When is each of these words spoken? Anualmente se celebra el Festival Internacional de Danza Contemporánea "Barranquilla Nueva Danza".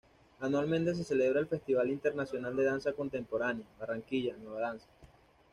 Anualmente 0.39 0.95
se 0.95 1.03
celebra 1.03 1.39
el 1.39 1.45
Festival 1.47 1.91
Internacional 1.91 2.55
de 2.55 2.63
Danza 2.63 2.91
Contemporánea 2.93 3.67
"Barranquilla 3.79 4.35
Nueva 4.35 4.61
Danza". 4.61 4.87